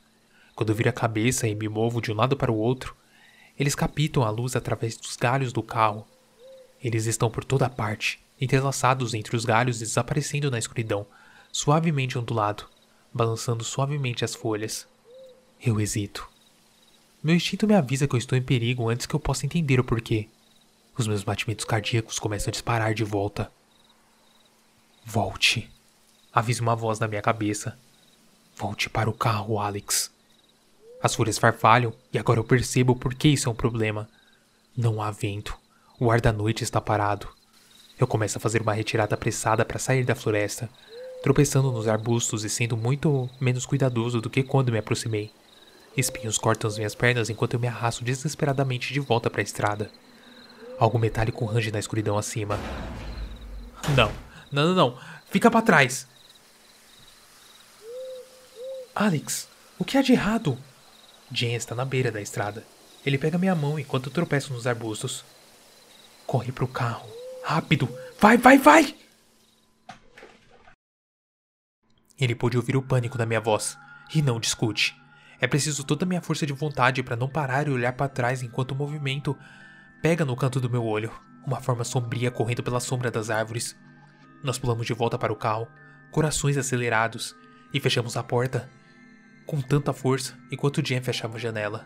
Quando 0.55 0.71
eu 0.71 0.75
viro 0.75 0.89
a 0.89 0.93
cabeça 0.93 1.47
e 1.47 1.53
me 1.53 1.69
movo 1.69 2.01
de 2.01 2.11
um 2.11 2.15
lado 2.15 2.35
para 2.35 2.51
o 2.51 2.57
outro, 2.57 2.99
eles 3.57 3.75
captam 3.75 4.23
a 4.23 4.29
luz 4.29 4.55
através 4.55 4.97
dos 4.97 5.15
galhos 5.15 5.53
do 5.53 5.61
carro. 5.61 6.07
Eles 6.83 7.05
estão 7.05 7.29
por 7.29 7.43
toda 7.43 7.69
parte, 7.69 8.19
entrelaçados 8.39 9.13
entre 9.13 9.35
os 9.35 9.45
galhos 9.45 9.77
e 9.77 9.85
desaparecendo 9.85 10.49
na 10.49 10.59
escuridão, 10.59 11.05
suavemente 11.51 12.17
ondulado, 12.17 12.65
balançando 13.13 13.63
suavemente 13.63 14.25
as 14.25 14.33
folhas. 14.33 14.87
Eu 15.63 15.79
hesito. 15.79 16.27
Meu 17.23 17.35
instinto 17.35 17.67
me 17.67 17.75
avisa 17.75 18.07
que 18.07 18.15
eu 18.15 18.19
estou 18.19 18.37
em 18.37 18.41
perigo 18.41 18.89
antes 18.89 19.05
que 19.05 19.13
eu 19.13 19.19
possa 19.19 19.45
entender 19.45 19.79
o 19.79 19.83
porquê. 19.83 20.27
Os 20.97 21.07
meus 21.07 21.23
batimentos 21.23 21.65
cardíacos 21.65 22.19
começam 22.19 22.49
a 22.49 22.51
disparar 22.51 22.93
de 22.93 23.03
volta. 23.03 23.51
Volte 25.05 25.69
avisa 26.33 26.61
uma 26.61 26.75
voz 26.75 26.99
na 26.99 27.07
minha 27.07 27.21
cabeça. 27.21 27.77
Volte 28.55 28.89
para 28.89 29.09
o 29.09 29.13
carro, 29.13 29.59
Alex. 29.59 30.11
As 31.03 31.15
folhas 31.15 31.37
farfalham 31.37 31.93
e 32.13 32.19
agora 32.19 32.39
eu 32.39 32.43
percebo 32.43 32.95
por 32.95 33.13
que 33.13 33.29
isso 33.29 33.49
é 33.49 33.51
um 33.51 33.55
problema. 33.55 34.07
Não 34.77 35.01
há 35.01 35.09
vento. 35.09 35.57
O 35.99 36.11
ar 36.11 36.21
da 36.21 36.31
noite 36.31 36.63
está 36.63 36.79
parado. 36.79 37.27
Eu 37.99 38.07
começo 38.07 38.37
a 38.37 38.41
fazer 38.41 38.61
uma 38.61 38.73
retirada 38.73 39.15
apressada 39.15 39.65
para 39.65 39.79
sair 39.79 40.03
da 40.03 40.15
floresta, 40.15 40.69
tropeçando 41.21 41.71
nos 41.71 41.87
arbustos 41.87 42.43
e 42.43 42.49
sendo 42.49 42.77
muito 42.77 43.29
menos 43.39 43.65
cuidadoso 43.65 44.21
do 44.21 44.29
que 44.29 44.43
quando 44.43 44.71
me 44.71 44.77
aproximei. 44.77 45.31
Espinhos 45.95 46.37
cortam 46.37 46.67
as 46.67 46.77
minhas 46.77 46.95
pernas 46.95 47.29
enquanto 47.29 47.55
eu 47.55 47.59
me 47.59 47.67
arrasto 47.67 48.03
desesperadamente 48.03 48.93
de 48.93 48.99
volta 48.99 49.29
para 49.29 49.41
a 49.41 49.43
estrada. 49.43 49.91
Algo 50.79 50.97
metálico 50.97 51.45
range 51.45 51.71
na 51.71 51.79
escuridão 51.79 52.17
acima. 52.17 52.57
Não, 53.95 54.11
não, 54.51 54.67
não, 54.67 54.75
não. 54.75 54.97
Fica 55.29 55.51
para 55.51 55.61
trás. 55.61 56.07
Alex, 58.95 59.47
o 59.77 59.85
que 59.85 59.97
há 59.97 60.01
de 60.01 60.13
errado? 60.13 60.57
Jen 61.31 61.55
está 61.55 61.73
na 61.73 61.85
beira 61.85 62.11
da 62.11 62.21
estrada. 62.21 62.65
Ele 63.05 63.17
pega 63.17 63.37
minha 63.37 63.55
mão 63.55 63.79
enquanto 63.79 64.11
tropeço 64.11 64.53
nos 64.53 64.67
arbustos. 64.67 65.23
Corre 66.27 66.51
pro 66.51 66.67
carro. 66.67 67.09
Rápido! 67.43 67.89
Vai, 68.19 68.37
vai, 68.37 68.57
vai! 68.57 68.95
Ele 72.19 72.35
pôde 72.35 72.57
ouvir 72.57 72.75
o 72.75 72.83
pânico 72.83 73.17
da 73.17 73.25
minha 73.25 73.41
voz 73.41 73.77
e 74.13 74.21
não 74.21 74.39
discute. 74.39 74.95
É 75.39 75.47
preciso 75.47 75.83
toda 75.83 76.05
a 76.05 76.07
minha 76.07 76.21
força 76.21 76.45
de 76.45 76.53
vontade 76.53 77.01
para 77.01 77.15
não 77.15 77.27
parar 77.27 77.67
e 77.67 77.71
olhar 77.71 77.93
para 77.93 78.07
trás 78.07 78.43
enquanto 78.43 78.73
o 78.73 78.75
movimento 78.75 79.35
pega 80.01 80.23
no 80.23 80.35
canto 80.35 80.59
do 80.59 80.69
meu 80.69 80.85
olho, 80.85 81.11
uma 81.45 81.59
forma 81.59 81.83
sombria 81.83 82.29
correndo 82.29 82.61
pela 82.61 82.79
sombra 82.79 83.09
das 83.09 83.31
árvores. 83.31 83.75
Nós 84.43 84.59
pulamos 84.59 84.85
de 84.85 84.93
volta 84.93 85.17
para 85.17 85.33
o 85.33 85.35
carro, 85.35 85.67
corações 86.11 86.57
acelerados, 86.57 87.35
e 87.73 87.79
fechamos 87.79 88.15
a 88.15 88.21
porta 88.21 88.69
com 89.51 89.59
tanta 89.59 89.91
força 89.91 90.39
enquanto 90.49 90.81
Jen 90.81 91.01
fechava 91.01 91.35
a 91.35 91.39
janela. 91.39 91.85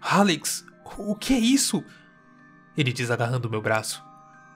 Alex, 0.00 0.64
o 0.96 1.16
que 1.16 1.34
é 1.34 1.38
isso? 1.38 1.84
Ele 2.76 2.92
diz 2.92 3.10
agarrando 3.10 3.50
meu 3.50 3.60
braço, 3.60 4.00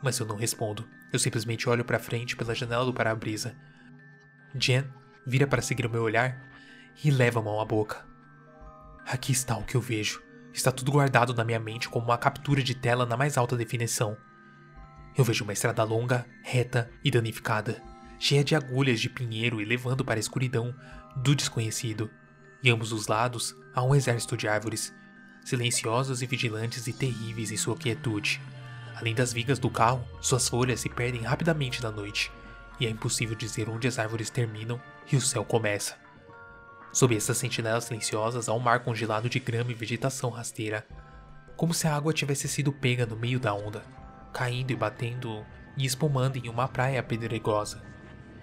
mas 0.01 0.17
eu 0.21 0.25
não 0.25 0.37
respondo. 0.37 0.89
Eu 1.13 1.19
simplesmente 1.19 1.69
olho 1.69 1.85
para 1.85 1.99
frente 1.99 2.37
pela 2.37 2.55
janela 2.55 2.85
do 2.85 2.95
para-brisa. 2.95 3.57
Jen 4.55 4.85
vira 5.27 5.49
para 5.49 5.61
seguir 5.61 5.85
o 5.85 5.91
meu 5.91 6.05
olhar 6.05 6.41
e 7.03 7.11
leva 7.11 7.41
a 7.41 7.43
mão 7.43 7.61
à 7.61 7.65
boca. 7.65 8.07
Aqui 9.05 9.33
está 9.33 9.57
o 9.57 9.65
que 9.65 9.77
eu 9.77 9.81
vejo. 9.81 10.23
Está 10.53 10.71
tudo 10.71 10.93
guardado 10.93 11.35
na 11.35 11.45
minha 11.45 11.59
mente 11.59 11.89
como 11.89 12.05
uma 12.05 12.19
captura 12.19 12.63
de 12.63 12.77
tela 12.77 13.05
na 13.05 13.17
mais 13.17 13.37
alta 13.37 13.57
definição. 13.57 14.17
Eu 15.17 15.25
vejo 15.25 15.43
uma 15.43 15.55
estrada 15.55 15.83
longa, 15.83 16.25
reta 16.41 16.89
e 17.03 17.11
danificada, 17.11 17.83
cheia 18.19 18.43
de 18.43 18.55
agulhas 18.55 19.01
de 19.01 19.09
pinheiro 19.09 19.61
e 19.61 19.65
levando 19.65 20.05
para 20.05 20.19
a 20.19 20.21
escuridão 20.21 20.75
do 21.17 21.35
desconhecido. 21.35 22.11
E 22.63 22.71
ambos 22.71 22.93
os 22.93 23.07
lados 23.07 23.55
há 23.75 23.83
um 23.83 23.95
exército 23.95 24.37
de 24.37 24.49
árvores, 24.49 24.93
silenciosos 25.45 26.23
e 26.23 26.27
vigilantes 26.27 26.87
e 26.87 26.93
terríveis 26.93 27.51
em 27.51 27.57
sua 27.57 27.77
quietude. 27.77 28.41
Além 28.97 29.15
das 29.15 29.33
vigas 29.33 29.59
do 29.59 29.71
carro, 29.71 30.05
suas 30.21 30.49
folhas 30.49 30.81
se 30.81 30.89
perdem 30.89 31.23
rapidamente 31.23 31.83
na 31.83 31.91
noite, 31.91 32.33
e 32.81 32.87
é 32.87 32.91
impossível 32.91 33.37
dizer 33.37 33.69
onde 33.69 33.87
as 33.87 33.99
árvores 33.99 34.29
terminam 34.29 34.81
e 35.11 35.17
o 35.17 35.21
céu 35.21 35.45
começa. 35.45 35.97
Sob 36.93 37.15
essas 37.15 37.39
sentinelas 37.39 37.85
silenciosas 37.85 38.49
há 38.49 38.55
um 38.55 38.59
mar 38.59 38.81
congelado 38.81 39.29
de 39.29 39.39
grama 39.39 39.71
e 39.71 39.75
vegetação 39.75 40.31
rasteira, 40.31 40.87
como 41.57 41.75
se 41.75 41.87
a 41.87 41.95
água 41.95 42.13
tivesse 42.13 42.49
sido 42.49 42.73
pega 42.73 43.07
no 43.07 43.17
meio 43.17 43.39
da 43.39 43.55
onda, 43.55 43.85
caindo 44.33 44.73
e 44.73 44.77
batendo 44.77 45.45
e 45.77 45.85
espumando 45.85 46.37
em 46.37 46.49
uma 46.49 46.67
praia 46.67 47.03
pedregosa, 47.03 47.83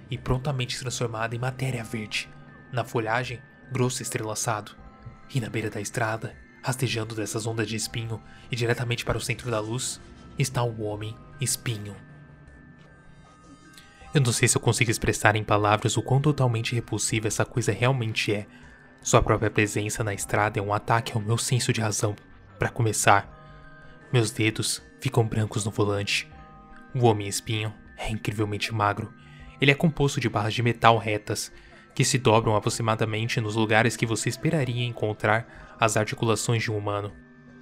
e 0.09 0.17
prontamente 0.17 0.79
transformada 0.79 1.35
em 1.35 1.39
matéria 1.39 1.83
verde, 1.83 2.29
na 2.71 2.83
folhagem 2.83 3.41
grosso 3.71 4.01
estrelaçado, 4.01 4.75
e 5.33 5.39
na 5.39 5.49
beira 5.49 5.69
da 5.69 5.81
estrada, 5.81 6.35
rastejando 6.61 7.15
dessas 7.15 7.47
ondas 7.47 7.67
de 7.67 7.75
espinho 7.75 8.21
e 8.51 8.55
diretamente 8.55 9.03
para 9.03 9.17
o 9.17 9.21
centro 9.21 9.49
da 9.49 9.59
luz, 9.59 9.99
está 10.37 10.63
o 10.63 10.81
homem 10.81 11.15
espinho. 11.39 11.95
Eu 14.13 14.21
não 14.21 14.31
sei 14.31 14.47
se 14.47 14.57
eu 14.57 14.61
consigo 14.61 14.89
expressar 14.89 15.35
em 15.35 15.43
palavras 15.43 15.97
o 15.97 16.01
quão 16.01 16.21
totalmente 16.21 16.73
repulsiva 16.73 17.27
essa 17.27 17.43
coisa 17.43 17.73
realmente 17.73 18.33
é. 18.33 18.47
Sua 19.01 19.21
própria 19.21 19.51
presença 19.51 20.03
na 20.03 20.13
estrada 20.13 20.57
é 20.57 20.61
um 20.61 20.73
ataque 20.73 21.13
ao 21.13 21.21
meu 21.21 21.37
senso 21.37 21.73
de 21.73 21.81
razão. 21.81 22.15
Para 22.57 22.69
começar, 22.69 23.29
meus 24.13 24.31
dedos 24.31 24.81
ficam 25.01 25.27
brancos 25.27 25.65
no 25.65 25.71
volante. 25.71 26.31
O 26.93 27.05
homem 27.05 27.27
espinho 27.27 27.73
é 27.97 28.09
incrivelmente 28.09 28.73
magro. 28.73 29.13
Ele 29.59 29.71
é 29.71 29.75
composto 29.75 30.19
de 30.19 30.29
barras 30.29 30.53
de 30.53 30.61
metal 30.61 30.97
retas, 30.97 31.51
que 31.93 32.03
se 32.03 32.17
dobram 32.17 32.55
aproximadamente 32.55 33.39
nos 33.39 33.55
lugares 33.55 33.95
que 33.95 34.05
você 34.05 34.29
esperaria 34.29 34.85
encontrar 34.85 35.75
as 35.79 35.95
articulações 35.95 36.61
de 36.61 36.71
um 36.71 36.77
humano. 36.77 37.13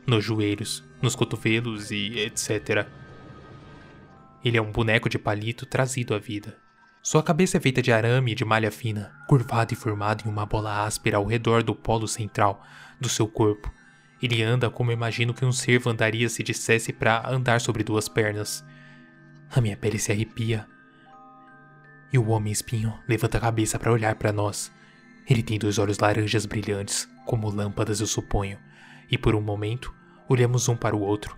Nos 0.06 0.24
joelhos, 0.24 0.84
nos 1.02 1.16
cotovelos 1.16 1.92
e 1.92 2.20
etc. 2.20 2.88
Ele 4.44 4.58
é 4.58 4.62
um 4.62 4.72
boneco 4.72 5.08
de 5.08 5.18
palito 5.18 5.66
trazido 5.66 6.14
à 6.14 6.20
vida. 6.20 6.58
Sua 7.02 7.22
cabeça 7.22 7.58
é 7.58 7.60
feita 7.60 7.82
de 7.82 7.92
arame 7.92 8.32
e 8.32 8.36
de 8.36 8.46
malha 8.46 8.72
fina, 8.72 9.14
curvada 9.28 9.74
e 9.74 9.76
formada 9.76 10.24
em 10.26 10.30
uma 10.30 10.46
bola 10.46 10.86
áspera 10.86 11.18
ao 11.18 11.26
redor 11.26 11.62
do 11.62 11.76
polo 11.76 12.08
central 12.08 12.64
do 13.00 13.10
seu 13.10 13.28
corpo. 13.28 13.72
Ele 14.22 14.42
anda 14.42 14.70
como 14.70 14.92
imagino 14.92 15.34
que 15.34 15.44
um 15.44 15.52
cervo 15.52 15.90
andaria 15.90 16.30
se 16.30 16.42
dissesse 16.42 16.94
para 16.94 17.30
andar 17.30 17.60
sobre 17.60 17.84
duas 17.84 18.08
pernas. 18.08 18.64
A 19.54 19.60
minha 19.60 19.76
pele 19.76 20.00
se 20.00 20.12
arrepia. 20.14 20.66
E 22.13 22.17
o 22.20 22.29
homem 22.29 22.53
espinho 22.53 22.93
levanta 23.10 23.39
a 23.39 23.41
cabeça 23.41 23.79
para 23.79 23.91
olhar 23.91 24.13
para 24.13 24.32
nós. 24.32 24.72
Ele 25.27 25.41
tem 25.41 25.58
dois 25.58 25.79
olhos 25.79 25.98
laranjas 25.98 26.46
brilhantes, 26.46 27.10
como 27.25 27.50
lâmpadas, 27.50 28.00
eu 28.00 28.05
suponho, 28.05 28.60
e 29.10 29.17
por 29.17 29.34
um 29.34 29.41
momento 29.41 29.91
olhamos 30.29 30.70
um 30.70 30.75
para 30.75 30.96
o 30.96 31.01
outro, 31.01 31.36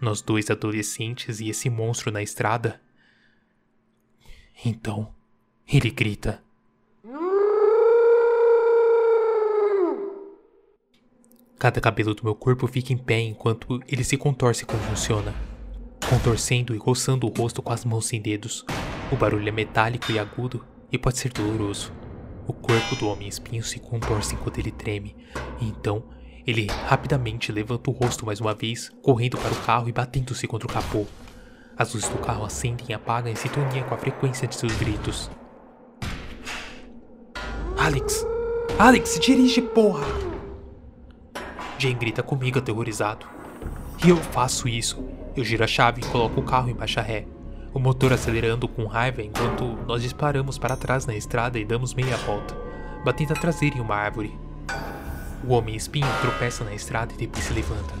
nós 0.00 0.20
dois 0.20 0.50
adolescentes 0.50 1.38
e 1.38 1.48
esse 1.48 1.70
monstro 1.70 2.10
na 2.10 2.20
estrada. 2.20 2.80
Então, 4.64 5.14
ele 5.66 5.88
grita. 5.88 6.42
Cada 11.58 11.80
cabelo 11.80 12.14
do 12.14 12.24
meu 12.24 12.34
corpo 12.34 12.66
fica 12.66 12.92
em 12.92 12.98
pé 12.98 13.20
enquanto 13.20 13.80
ele 13.86 14.02
se 14.02 14.16
contorce 14.16 14.64
e 14.64 14.66
convulsiona, 14.66 15.32
contorcendo 16.08 16.74
e 16.74 16.78
roçando 16.78 17.26
o 17.26 17.30
rosto 17.30 17.62
com 17.62 17.72
as 17.72 17.84
mãos 17.84 18.06
sem 18.06 18.20
dedos. 18.20 18.64
O 19.10 19.16
barulho 19.16 19.48
é 19.48 19.52
metálico 19.52 20.12
e 20.12 20.18
agudo 20.18 20.64
e 20.92 20.98
pode 20.98 21.18
ser 21.18 21.32
doloroso. 21.32 21.92
O 22.46 22.52
corpo 22.52 22.94
do 22.96 23.08
homem 23.08 23.26
espinho 23.26 23.62
se 23.62 23.78
contorce 23.78 24.34
enquanto 24.34 24.58
ele 24.58 24.70
treme, 24.70 25.16
e 25.60 25.66
então 25.66 26.04
ele 26.46 26.66
rapidamente 26.66 27.52
levanta 27.52 27.90
o 27.90 27.92
rosto 27.92 28.24
mais 28.24 28.40
uma 28.40 28.54
vez, 28.54 28.90
correndo 29.02 29.36
para 29.38 29.52
o 29.52 29.62
carro 29.64 29.88
e 29.88 29.92
batendo-se 29.92 30.46
contra 30.46 30.66
o 30.66 30.72
capô. 30.72 31.06
As 31.76 31.94
luzes 31.94 32.08
do 32.08 32.18
carro 32.18 32.44
acendem 32.44 32.86
e 32.88 32.94
apagam 32.94 33.30
em 33.30 33.36
sintonia 33.36 33.84
com 33.84 33.94
a 33.94 33.98
frequência 33.98 34.48
de 34.48 34.54
seus 34.54 34.74
gritos. 34.76 35.30
Alex! 37.76 38.26
Alex, 38.78 39.18
dirige, 39.20 39.62
porra! 39.62 40.06
Jane 41.78 41.94
grita 41.94 42.22
comigo 42.22 42.58
aterrorizado. 42.58 43.26
E 44.04 44.10
eu 44.10 44.16
faço 44.16 44.68
isso. 44.68 45.02
Eu 45.36 45.44
giro 45.44 45.64
a 45.64 45.66
chave 45.66 46.00
e 46.00 46.04
coloco 46.06 46.40
o 46.40 46.44
carro 46.44 46.68
em 46.68 46.74
baixa 46.74 47.00
ré. 47.00 47.26
O 47.72 47.78
motor 47.78 48.12
acelerando 48.12 48.66
com 48.66 48.86
raiva 48.86 49.22
enquanto 49.22 49.64
nós 49.86 50.02
disparamos 50.02 50.58
para 50.58 50.76
trás 50.76 51.04
na 51.04 51.14
estrada 51.14 51.58
e 51.58 51.64
damos 51.64 51.94
meia 51.94 52.16
volta, 52.16 52.56
batendo 53.04 53.32
a 53.32 53.36
traseira 53.36 53.76
em 53.76 53.80
uma 53.80 53.94
árvore. 53.94 54.38
O 55.46 55.52
homem 55.52 55.76
espinho 55.76 56.06
tropeça 56.20 56.64
na 56.64 56.74
estrada 56.74 57.12
e 57.12 57.16
depois 57.16 57.44
se 57.44 57.52
levanta, 57.52 57.94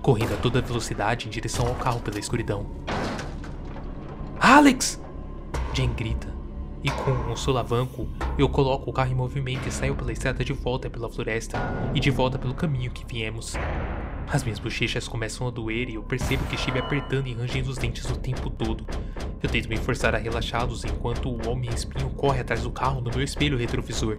correndo 0.00 0.34
a 0.34 0.38
toda 0.38 0.62
velocidade 0.62 1.26
em 1.26 1.30
direção 1.30 1.66
ao 1.66 1.74
carro 1.74 2.00
pela 2.00 2.18
escuridão. 2.18 2.66
Alex! 4.40 5.00
Jen 5.74 5.92
grita, 5.92 6.28
e 6.82 6.90
com 6.90 7.10
um 7.10 7.36
solavanco 7.36 8.08
eu 8.38 8.48
coloco 8.48 8.90
o 8.90 8.92
carro 8.92 9.12
em 9.12 9.14
movimento 9.14 9.68
e 9.68 9.70
saio 9.70 9.94
pela 9.94 10.12
estrada 10.12 10.42
de 10.42 10.52
volta 10.52 10.88
pela 10.88 11.10
floresta 11.10 11.58
e 11.94 12.00
de 12.00 12.10
volta 12.10 12.38
pelo 12.38 12.54
caminho 12.54 12.90
que 12.90 13.04
viemos. 13.06 13.54
As 14.32 14.44
minhas 14.44 14.60
bochechas 14.60 15.08
começam 15.08 15.48
a 15.48 15.50
doer 15.50 15.88
e 15.88 15.96
eu 15.96 16.04
percebo 16.04 16.44
que 16.44 16.54
estive 16.54 16.78
apertando 16.78 17.26
e 17.26 17.34
rangendo 17.34 17.68
os 17.68 17.76
dentes 17.76 18.08
o 18.08 18.16
tempo 18.16 18.48
todo. 18.48 18.86
Eu 19.42 19.48
tento 19.48 19.68
me 19.68 19.76
forçar 19.76 20.14
a 20.14 20.18
relaxá-los 20.18 20.84
enquanto 20.84 21.28
o 21.28 21.50
homem 21.50 21.68
espinho 21.68 22.08
corre 22.10 22.40
atrás 22.40 22.62
do 22.62 22.70
carro 22.70 23.00
no 23.00 23.10
meu 23.10 23.22
espelho 23.22 23.58
retrovisor. 23.58 24.18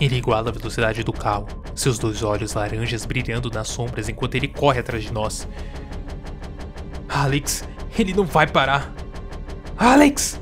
Ele 0.00 0.16
iguala 0.16 0.50
a 0.50 0.52
velocidade 0.52 1.02
do 1.02 1.12
carro, 1.12 1.48
seus 1.74 1.98
dois 1.98 2.22
olhos 2.22 2.54
laranjas 2.54 3.04
brilhando 3.04 3.50
nas 3.50 3.66
sombras 3.66 4.08
enquanto 4.08 4.36
ele 4.36 4.46
corre 4.46 4.78
atrás 4.78 5.02
de 5.02 5.12
nós. 5.12 5.48
Alex, 7.08 7.68
ele 7.98 8.14
não 8.14 8.24
vai 8.24 8.46
parar! 8.46 8.94
Alex! 9.76 10.40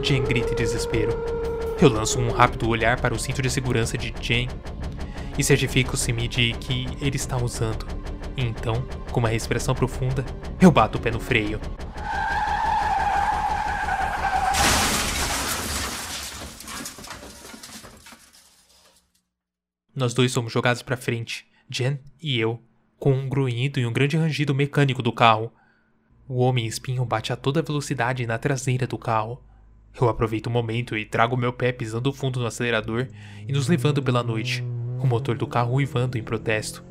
Jane 0.00 0.20
grita 0.20 0.52
em 0.52 0.56
desespero. 0.56 1.12
Eu 1.80 1.88
lanço 1.88 2.20
um 2.20 2.30
rápido 2.30 2.68
olhar 2.68 3.00
para 3.00 3.14
o 3.14 3.18
cinto 3.18 3.42
de 3.42 3.50
segurança 3.50 3.98
de 3.98 4.14
Jane 4.20 4.48
e 5.38 5.44
certifico-se-me 5.44 6.26
de 6.26 6.52
que 6.54 6.86
ele 7.00 7.16
está 7.16 7.36
usando. 7.36 7.86
Então, 8.36 8.86
com 9.12 9.20
uma 9.20 9.28
respiração 9.28 9.74
profunda, 9.74 10.24
eu 10.60 10.70
bato 10.70 10.98
o 10.98 11.00
pé 11.00 11.10
no 11.10 11.20
freio. 11.20 11.60
Nós 19.94 20.14
dois 20.14 20.30
somos 20.30 20.52
jogados 20.52 20.82
para 20.82 20.96
frente, 20.96 21.46
Jen 21.68 21.98
e 22.22 22.38
eu, 22.38 22.62
com 22.98 23.12
um 23.12 23.28
grunhido 23.28 23.80
e 23.80 23.86
um 23.86 23.92
grande 23.92 24.16
rangido 24.16 24.54
mecânico 24.54 25.02
do 25.02 25.12
carro. 25.12 25.52
O 26.28 26.38
homem 26.38 26.66
espinho 26.66 27.04
bate 27.04 27.32
a 27.32 27.36
toda 27.36 27.62
velocidade 27.62 28.26
na 28.26 28.38
traseira 28.38 28.86
do 28.86 28.96
carro. 28.96 29.42
Eu 30.00 30.08
aproveito 30.08 30.46
o 30.46 30.50
momento 30.50 30.96
e 30.96 31.04
trago 31.04 31.36
meu 31.36 31.52
pé 31.52 31.72
pisando 31.72 32.12
fundo 32.12 32.38
no 32.38 32.46
acelerador 32.46 33.08
e 33.48 33.52
nos 33.52 33.66
levando 33.66 34.00
pela 34.00 34.22
noite, 34.22 34.62
o 35.00 35.06
motor 35.06 35.36
do 35.36 35.46
carro 35.46 35.74
uivando 35.74 36.18
em 36.18 36.22
protesto, 36.22 36.84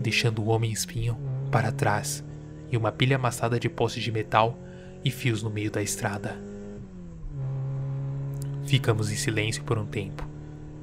deixando 0.00 0.42
o 0.42 0.48
homem 0.48 0.72
espinho 0.72 1.16
para 1.50 1.72
trás 1.72 2.24
e 2.70 2.76
uma 2.76 2.92
pilha 2.92 3.16
amassada 3.16 3.58
de 3.58 3.68
postes 3.68 4.02
de 4.02 4.12
metal 4.12 4.58
e 5.04 5.10
fios 5.10 5.42
no 5.42 5.50
meio 5.50 5.70
da 5.70 5.82
estrada. 5.82 6.36
Ficamos 8.64 9.10
em 9.10 9.16
silêncio 9.16 9.64
por 9.64 9.78
um 9.78 9.86
tempo, 9.86 10.26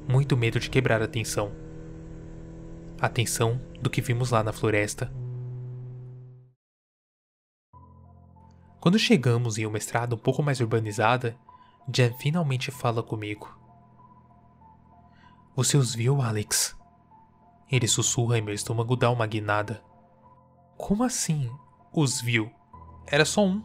muito 0.08 0.36
medo 0.36 0.60
de 0.60 0.68
quebrar 0.68 1.02
a 1.02 1.08
tensão. 1.08 1.52
A 3.00 3.08
tensão 3.08 3.60
do 3.80 3.88
que 3.88 4.02
vimos 4.02 4.30
lá 4.30 4.42
na 4.42 4.52
floresta. 4.52 5.10
Quando 8.80 8.98
chegamos 8.98 9.58
em 9.58 9.66
uma 9.66 9.78
estrada 9.78 10.14
um 10.14 10.18
pouco 10.18 10.42
mais 10.42 10.60
urbanizada, 10.60 11.36
Jan 11.92 12.12
finalmente 12.12 12.70
fala 12.70 13.02
comigo. 13.02 13.57
Você 15.58 15.76
os 15.76 15.92
viu, 15.92 16.22
Alex? 16.22 16.76
Ele 17.68 17.88
sussurra 17.88 18.38
e 18.38 18.40
meu 18.40 18.54
estômago 18.54 18.94
dá 18.94 19.10
uma 19.10 19.26
guinada. 19.26 19.82
Como 20.76 21.02
assim? 21.02 21.50
Os 21.92 22.20
viu? 22.20 22.48
Era 23.08 23.24
só 23.24 23.44
um. 23.44 23.64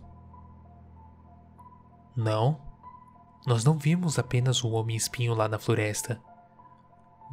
Não. 2.16 2.60
Nós 3.46 3.64
não 3.64 3.78
vimos 3.78 4.18
apenas 4.18 4.64
um 4.64 4.74
homem 4.74 4.96
espinho 4.96 5.36
lá 5.36 5.48
na 5.48 5.60
floresta. 5.60 6.20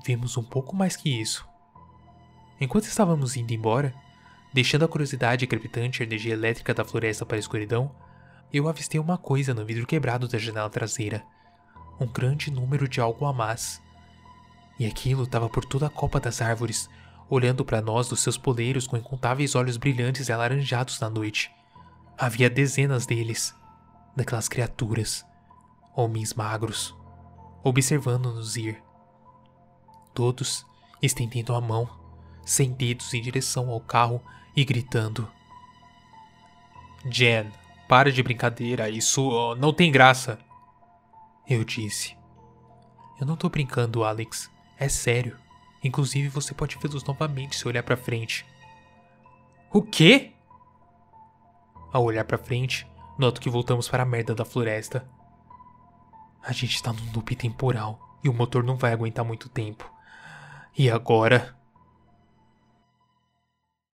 Vimos 0.05 0.37
um 0.37 0.45
pouco 0.45 0.77
mais 0.77 0.95
que 0.95 1.09
isso. 1.09 1.49
Enquanto 2.61 2.85
estávamos 2.85 3.39
indo 3.39 3.55
embora, 3.55 3.95
deixando 4.53 4.85
a 4.85 4.89
curiosidade 4.89 5.47
crepitante 5.47 6.03
a 6.03 6.07
energia 6.07 6.35
elétrica 6.35 6.75
da 6.75 6.85
floresta 6.85 7.25
para 7.25 7.39
a 7.39 7.41
escuridão, 7.41 7.91
eu 8.53 8.69
avistei 8.69 9.01
uma 9.01 9.17
coisa 9.17 9.55
no 9.55 9.65
vidro 9.65 9.87
quebrado 9.87 10.29
da 10.29 10.37
janela 10.37 10.69
traseira. 10.69 11.25
Um 11.99 12.07
grande 12.07 12.51
número 12.51 12.87
de 12.87 13.01
algo 13.01 13.25
a 13.25 13.33
mais. 13.33 13.81
E 14.81 14.87
aquilo 14.87 15.25
estava 15.25 15.47
por 15.47 15.63
toda 15.63 15.89
a 15.89 15.91
copa 15.91 16.19
das 16.19 16.41
árvores, 16.41 16.89
olhando 17.29 17.67
para 17.67 17.83
nós 17.83 18.09
dos 18.09 18.21
seus 18.21 18.39
poleiros 18.39 18.87
com 18.87 18.97
incontáveis 18.97 19.55
olhos 19.55 19.77
brilhantes 19.77 20.31
e 20.31 20.33
alaranjados 20.33 20.99
na 20.99 21.11
noite. 21.11 21.51
Havia 22.17 22.49
dezenas 22.49 23.05
deles, 23.05 23.55
daquelas 24.17 24.49
criaturas, 24.49 25.23
homens 25.95 26.33
magros, 26.33 26.97
observando-nos 27.63 28.57
ir. 28.57 28.83
Todos 30.15 30.65
estendendo 31.03 31.55
a 31.55 31.61
mão, 31.61 31.87
sem 32.43 32.73
dedos 32.73 33.13
em 33.13 33.21
direção 33.21 33.69
ao 33.69 33.81
carro 33.81 34.23
e 34.57 34.65
gritando: 34.65 35.31
Jen, 37.05 37.53
para 37.87 38.11
de 38.11 38.23
brincadeira, 38.23 38.89
isso 38.89 39.55
não 39.57 39.75
tem 39.75 39.93
graça. 39.93 40.39
Eu 41.47 41.65
disse: 41.65 42.17
Eu 43.21 43.27
não 43.27 43.37
tô 43.37 43.51
brincando, 43.51 44.05
Alex, 44.05 44.50
é 44.81 44.89
sério. 44.89 45.37
Inclusive 45.85 46.29
você 46.29 46.55
pode 46.55 46.77
vê-los 46.79 47.05
novamente 47.05 47.55
se 47.57 47.69
olhar 47.69 47.83
para 47.83 47.97
frente. 47.97 48.45
O 49.71 49.83
quê? 49.83 50.33
Ao 51.93 52.03
olhar 52.03 52.25
para 52.25 52.39
frente, 52.39 52.87
noto 53.19 53.41
que 53.41 53.51
voltamos 53.51 53.89
para 53.89 54.03
a 54.03 54.07
merda 54.07 54.35
da 54.35 54.45
floresta. 54.45 55.07
A 56.43 56.53
gente 56.53 56.75
está 56.75 56.93
num 56.93 57.13
loop 57.13 57.37
temporal 57.37 58.19
e 58.25 58.29
o 58.29 58.33
motor 58.33 58.65
não 58.65 58.77
vai 58.77 58.93
aguentar 58.93 59.25
muito 59.25 59.49
tempo. 59.49 59.89
E 60.77 60.91
agora? 60.91 61.57